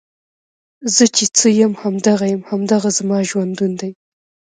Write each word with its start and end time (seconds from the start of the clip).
زۀ 0.93 1.05
چې 1.15 1.25
څۀ 1.37 1.49
يم 1.59 1.73
هم 1.81 1.95
دغه 2.07 2.25
يم، 2.31 2.41
هـــم 2.49 2.61
دغه 2.73 2.89
زمـا 2.97 3.19
ژونـد 3.29 3.57
ون 3.59 3.73
دی 3.79 3.91